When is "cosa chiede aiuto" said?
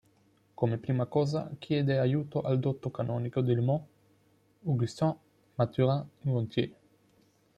1.05-2.41